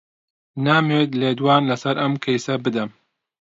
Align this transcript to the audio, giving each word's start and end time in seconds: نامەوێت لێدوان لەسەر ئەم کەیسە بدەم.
نامەوێت 0.65 1.11
لێدوان 1.19 1.63
لەسەر 1.71 1.95
ئەم 2.01 2.13
کەیسە 2.23 2.55
بدەم. 2.63 2.89